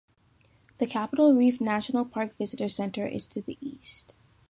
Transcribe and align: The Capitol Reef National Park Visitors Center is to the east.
The 0.79 0.87
Capitol 0.87 1.35
Reef 1.35 1.61
National 1.61 2.05
Park 2.05 2.35
Visitors 2.39 2.73
Center 2.75 3.05
is 3.05 3.27
to 3.27 3.41
the 3.43 3.55
east. 3.61 4.15